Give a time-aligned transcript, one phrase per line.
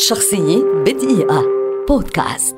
[0.00, 1.44] شخصية بدقيقة.
[1.88, 2.56] بودكاست.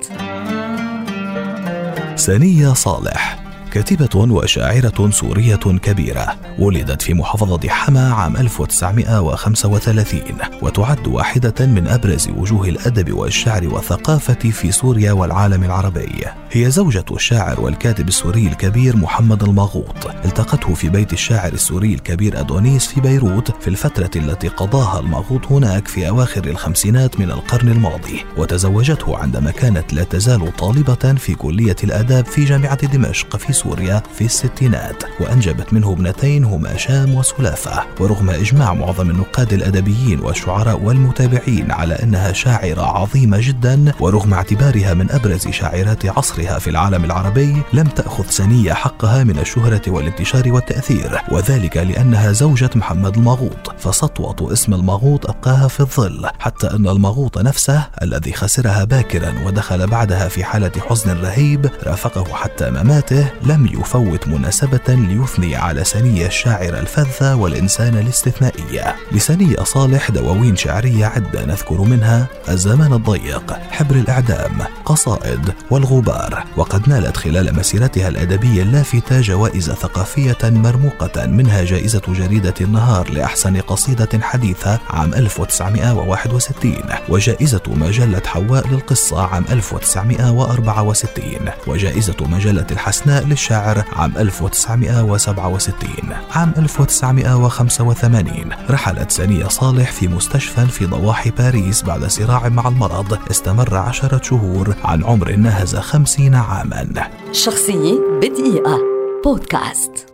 [2.17, 3.42] سنية صالح.
[3.72, 10.21] كاتبة وشاعرة سورية كبيرة ولدت في محافظة حما عام 1935
[10.62, 16.25] وتعد واحدة من أبرز وجوه الأدب والشعر والثقافة في سوريا والعالم العربي.
[16.50, 20.07] هي زوجة الشاعر والكاتب السوري الكبير محمد المغوط.
[20.25, 25.89] التقته في بيت الشاعر السوري الكبير أدونيس في بيروت في الفترة التي قضاها المغوط هناك
[25.89, 32.27] في أواخر الخمسينات من القرن الماضي وتزوجته عندما كانت لا تزال طالبة في كلية الآداب
[32.27, 37.84] في جامعة دمشق في سوريا في الستينات وأنجبت منه ابنتين هما شام وسلافة.
[38.00, 45.11] ورغم إجماع معظم النقاد الأدبيين والشعراء والمتابعين على أنها شاعرة عظيمة جدا ورغم اعتبارها من
[45.11, 51.20] أبرز شاعرات عصرها في العالم العربي لم تأخذ سنية حقها من الشهرة والانتشار والتأثير.
[51.31, 56.28] وذلك لأنها زوجة محمد المغوط فسطوة اسم المغوط أبقاها في الظل.
[56.39, 62.70] حتى أن المغوط نفسه الذي خسرها باكرا ودخل بعدها في حالة حزن رهيب رافقه حتى
[62.70, 71.06] مماته لم يفوت مناسبة ليثني على سنية الشاعرة الفذة والإنسان الاستثنائية لسنية صالح دواوين شعرية
[71.06, 76.44] عدة نذكر منها الزمان الضيق حبر الإعدام قصائد والغبار.
[76.56, 84.20] وقد نالت خلال مسيرتها الأدبية اللافتة جوائز ثقافية مرموقة منها جائزة جريدة النهار لأحسن قصيدة
[84.20, 86.75] حديثة عام 1961
[87.09, 91.33] وجائزة مجلة حواء للقصة عام 1964
[91.66, 95.89] وجائزة مجلة الحسناء للشاعر عام 1967
[96.31, 103.19] عام 1985 رحلت سنية صالح في مستشفى في ضواحي باريس بعد صراع مع المرض.
[103.31, 104.75] استمر عشرة شهور.
[104.84, 107.11] عن عمر ناهز خمسين عاما.
[107.33, 108.79] شخصية بدقيقة.
[109.25, 110.12] بودكاست.